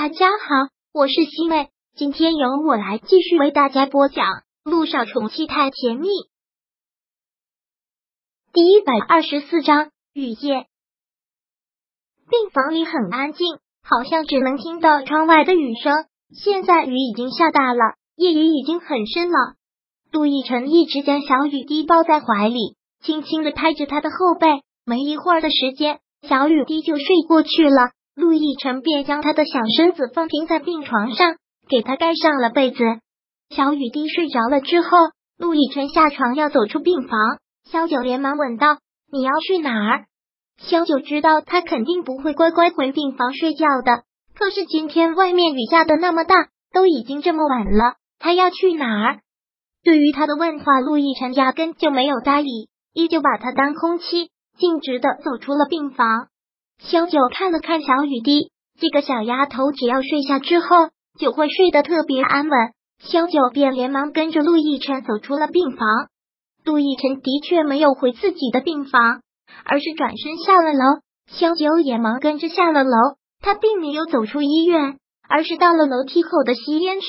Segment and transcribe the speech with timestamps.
[0.00, 4.26] 大家好，我是西妹，今天由我来继续为大家播讲
[4.62, 6.06] 《路上宠妻太甜蜜》
[8.52, 10.68] 第一百二十四章雨夜。
[12.30, 16.06] 病房里很安静，好像只能听到窗外的雨声。
[16.30, 19.56] 现在雨已经下大了，夜雨已经很深了。
[20.12, 24.46] 陆亦辰一直将小雨滴抱在怀里，轻轻的拍着他的后背。
[24.84, 27.90] 没一会儿的时间，小雨滴就睡过去了。
[28.18, 31.36] 陆亦辰便将他的小身子放平在病床上，
[31.68, 32.78] 给他盖上了被子。
[33.48, 34.88] 小雨滴睡着了之后，
[35.38, 37.12] 陆亦辰下床要走出病房，
[37.70, 38.78] 萧九连忙问道
[39.12, 40.06] ：“你要去哪儿？”
[40.58, 44.02] 萧九知道他肯定不会乖乖回病房睡觉的，
[44.34, 46.34] 可是今天外面雨下的那么大，
[46.72, 49.20] 都已经这么晚了，他要去哪儿？
[49.84, 56.26] 对于他的问话，陆亦辰压根就没有搭理，依旧把他当空气，径直的走出了病房。
[56.78, 58.50] 萧九看了看小雨滴，
[58.80, 60.66] 这个小丫头只要睡下之后
[61.18, 62.52] 就会睡得特别安稳。
[62.98, 65.86] 萧九便连忙跟着陆亦辰走出了病房。
[66.64, 69.20] 陆亦辰的确没有回自己的病房，
[69.64, 71.00] 而是转身下了楼。
[71.26, 72.90] 萧九也忙跟着下了楼。
[73.40, 77.06] 他并没有走出医院，而是到了楼梯口的吸烟区。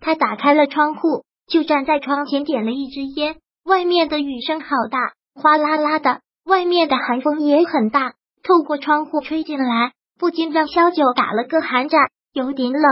[0.00, 3.36] 他打开了窗户，就站在窗前点了一支烟。
[3.64, 8.12] 外面的雨声好大，哗啦啦的，外面的寒风也很大。
[8.48, 12.00] 透过窗户吹进来，不禁让萧九打了个寒战，
[12.32, 12.82] 有点冷。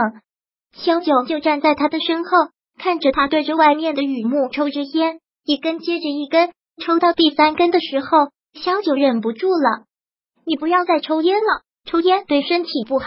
[0.75, 2.31] 萧九就站在他的身后，
[2.79, 6.53] 看着他对着外面的雨幕抽着烟，一根接着一根，
[6.85, 9.87] 抽到第三根的时候，萧九忍不住了
[10.45, 13.07] ：“你不要再抽烟了，抽烟对身体不好。”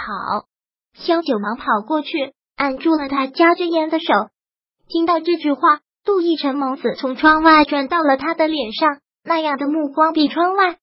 [0.97, 4.05] 萧九忙跑过去，按住了他夹着烟的手。
[4.87, 10.79] 听到这句话，杜奕晨眸子从窗外转到了他的脸上，那样的目光比窗外。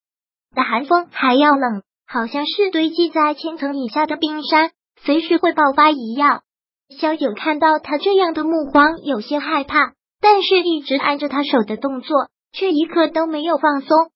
[0.56, 6.40] 的寒风还要冷，好像是堆积在千层以下的冰山，随时会爆发一样。
[6.98, 14.10] 萧九看到他这样的目光，有些害怕，但是一直按着他手的动作，却一刻都没有放松。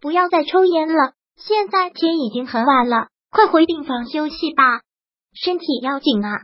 [0.00, 4.82] 不要再抽烟了，现在天已经很晚了，快回病房休息吧，
[5.34, 6.42] 身体要紧啊！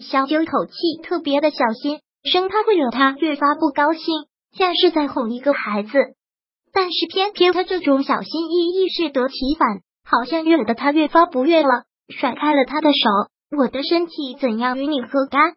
[0.00, 5.90] 萧九口气特别的小心，生怕会惹他越发不高兴，像是在哄一个孩子。
[6.72, 13.56] 但是偏偏他这种小心翼翼适得其反，好像惹得他越发不悦了，甩开了他的手。
[13.56, 15.54] 我的身体怎样与你何干？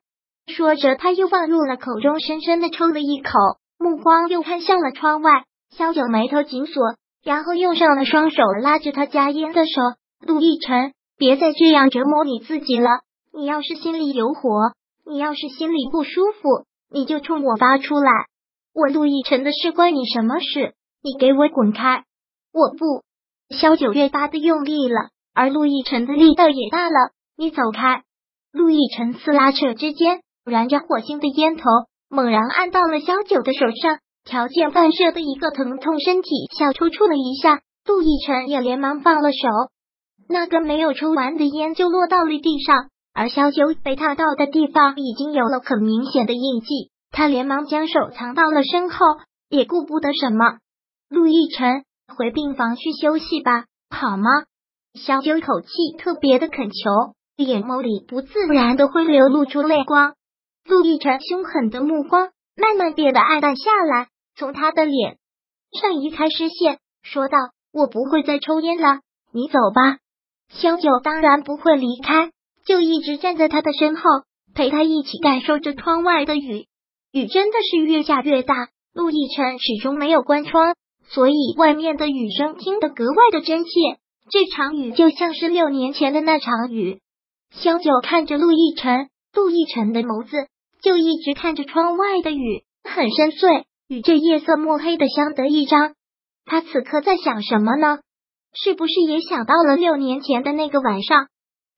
[0.48, 3.32] 说着，他又放入了口中，深深的抽了一口，
[3.80, 5.44] 目光又看向了窗外。
[5.76, 9.82] 萧九眉头紧锁，然后用上了双手拉着他夹烟的手。
[10.26, 12.90] 陆亦辰，别再这样折磨你自己了。
[13.34, 14.74] 你要是心里有火，
[15.06, 18.12] 你要是心里不舒服，你就冲我发出来。
[18.74, 20.74] 我陆亦辰的事关你什么事？
[21.06, 22.04] 你给我滚开！
[22.52, 23.04] 我不。
[23.56, 27.12] 萧九越发的用力了，而陆亦辰的力道也大了。
[27.38, 28.02] 你走开！
[28.52, 31.64] 陆亦辰撕拉扯之间，燃着火星的烟头
[32.10, 37.62] 猛然按到了萧九的手上，条件反射的一个疼痛，身体小抽搐了一下。
[37.86, 39.38] 陆亦辰也连忙放了手，
[40.28, 46.90] 那根没有抽完的烟就落到了地上，而萧九被烫到的地方已经有了很明显的印记。
[47.12, 49.06] 他连忙将手藏到了身后，
[49.50, 50.58] 也顾不得什么。
[51.10, 51.84] 陆亦辰，
[52.18, 54.30] 回病房去休息吧，好吗？
[54.96, 55.68] 萧九口气
[56.00, 60.16] 特别的恳求，眼眸里不自然的会流露出泪光。
[60.66, 65.18] 陆亦辰凶狠的目光慢慢变得暗淡下来，从他的脸
[65.80, 67.38] 上移开视线，说道
[67.72, 69.02] ：“我不会再抽烟了，
[69.32, 70.00] 你走吧。”
[70.50, 72.32] 萧九当然不会离开，
[72.66, 74.02] 就一直站在他的身后，
[74.56, 76.68] 陪他一起感受着窗外的雨。
[77.12, 80.76] 雨真的是越下越大，陆亦辰始终没有关窗。
[81.08, 83.70] 所以外面的雨声听得格外的真切，
[84.30, 87.00] 这场雨就像是六年前的那场雨。
[87.52, 90.48] 萧九看着陆亦辰，陆亦辰的眸子
[90.82, 95.94] 就一直看着窗外的雨，很深邃，与这夜色墨黑的相得益彰。
[96.44, 98.00] 他此刻在想什么呢？
[98.54, 101.28] 是不是也想到了六年前的那个晚上，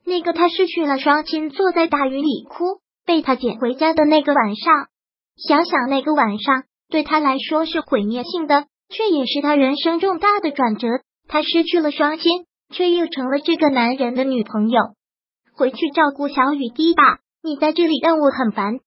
[0.06, 4.88] 那个他失去了双亲，坐在大雨里哭，被他捡回家的那个晚上？
[5.38, 8.66] 想想那个晚上，对他来说是毁灭性的。
[8.90, 10.88] 却也是他人生重大的转折。
[11.28, 14.80] 他失去了双亲，却又成了这个男人的女朋友。
[15.54, 18.80] 回去照顾小雨滴吧，你在这里让我很烦。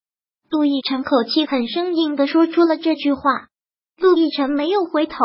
[0.50, 3.20] 陆亦辰口气很生硬的说出了这句话。
[3.99, 5.17] 陆亦辰没有回头，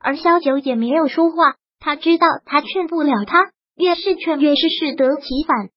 [0.00, 1.54] 而萧九也没有说话。
[1.78, 5.68] 他知道他劝不了他，越是劝越是适得其反。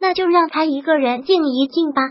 [0.00, 2.02] 那就让他一个人静一静吧。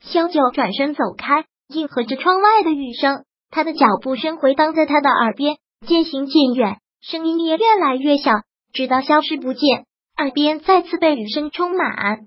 [0.00, 3.24] 萧九转身走开，应和着窗外的雨声。
[3.54, 8.32] 他的脚步声回荡在他的耳边，渐行渐远，声音也越来越小，
[8.72, 9.84] 直到消失不见。
[10.16, 12.26] 耳边再次被雨声充满。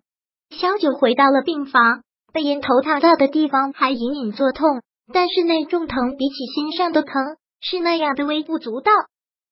[0.51, 2.01] 小九回到了病房，
[2.31, 4.81] 被烟头烫到的地方还隐隐作痛，
[5.11, 7.11] 但是那种疼比起心上的疼
[7.59, 8.93] 是那样的微不足道。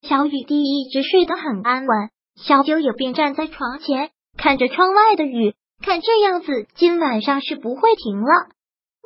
[0.02, 2.10] 小雨滴一直睡得很安稳，
[2.42, 8.55] 小九也便站在床前看着窗外的雨，看这样子今晚上是不会停了。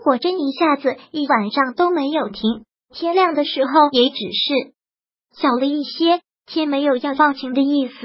[0.03, 2.63] 果真一下子一晚上都没有停，
[2.93, 4.73] 天亮的时候也只是
[5.35, 7.95] 小了一些，天没有要放晴的意思。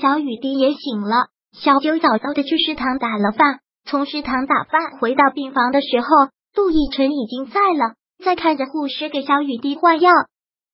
[0.00, 6.06] 小雨滴也醒了，小九早早的去食堂打了饭，从食堂打饭回到病房的时候，
[6.54, 7.94] 陆亦辰已经在了，
[8.24, 10.10] 在看着护士给小雨滴换药。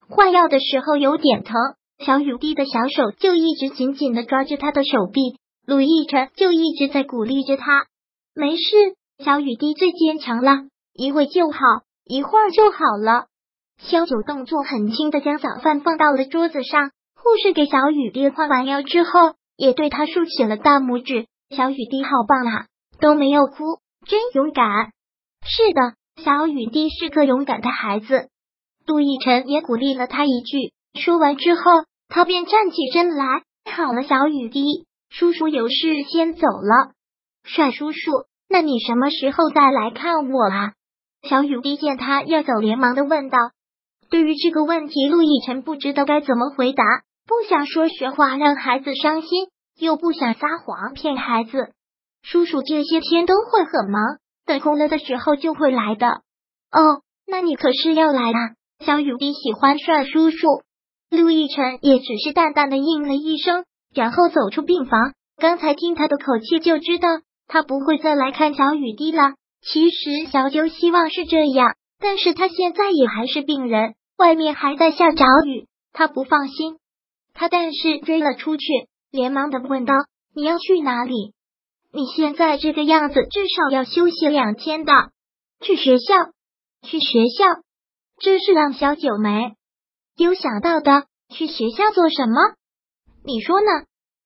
[0.08, 1.54] 换药的时候有点疼，
[1.98, 7.86] 小雨滴的小手就一直紧紧的抓着他的手臂，陆亦辰就一直在鼓励着他，
[8.34, 8.94] 没事，
[9.24, 11.58] 小雨滴最坚强了，一会就好，
[12.04, 13.26] 一会儿就好了。
[13.78, 21.26] 小九动作很轻的将早饭放到了桌子上，护士给小雨滴换完药之后，也对他竖起了大拇指。
[21.50, 22.66] 小雨滴好棒啊，
[23.00, 24.92] 都没有哭，真勇敢。
[25.42, 28.28] 是的，小雨滴是个勇敢的孩子。
[28.86, 31.62] 杜奕晨也鼓励了他一句，说完之后，
[32.08, 33.42] 他便站起身来。
[33.64, 36.92] 好了，小雨滴，叔叔有事先走了。
[37.42, 38.12] 帅叔叔，
[38.48, 40.72] 那你什么时候再来看我啊？
[41.22, 43.38] 小雨滴见他要走，连忙的问道。
[44.10, 46.82] 对于这个问题，陆亦辰不知道该怎么回答，
[47.26, 49.48] 不想说实话让孩子伤心，
[49.78, 51.72] 又不想撒谎骗孩子。
[52.22, 54.02] 叔叔这些天都会很忙，
[54.46, 56.06] 等空了的时候就会来的。
[56.72, 58.54] 哦，那你可是要来啊？
[58.84, 60.46] 小雨滴喜欢帅叔叔，
[61.10, 65.12] 陆亦辰也只是淡淡的应了一声，然后走出病房。
[65.36, 67.08] 刚才听他的口气就知道
[67.48, 69.34] 他不会再来看小雨滴了。
[69.60, 76.78] 其实小九希望是这样，但是他现在也还是病人，外面还在下着雨，他不放心。
[77.34, 78.66] 他但是追了出去，
[79.10, 79.94] 连忙的问道
[80.34, 81.34] ：“你要去哪里？
[81.92, 84.92] 你现在这个样子，至少要休息两天的。
[85.60, 86.14] 去学校？
[86.82, 87.44] 去学校？”
[88.20, 89.54] 这是让小九没
[90.16, 91.06] 有想到的。
[91.30, 92.34] 去学校做什么？
[93.24, 93.66] 你说呢？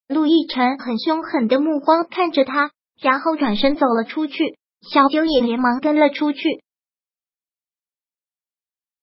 [0.09, 4.59] 陆亦辰很凶狠的目光看着他，然后转身走了出去。
[4.83, 6.63] 小九也连忙跟了出去。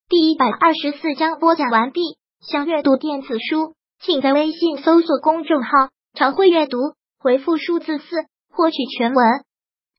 [0.10, 2.02] 第一百二十四章播讲完毕。
[2.42, 5.70] 想阅读电子书，请在微信搜索公众号
[6.16, 6.78] “常会阅读”，
[7.20, 8.06] 回复数字四
[8.50, 9.26] 获取全文。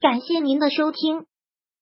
[0.00, 1.26] 感谢您的收听。